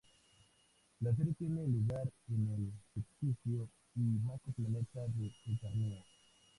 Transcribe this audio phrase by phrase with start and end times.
[1.01, 6.03] La serie tiene lugar en el ficticio y mágico planeta de Eternia.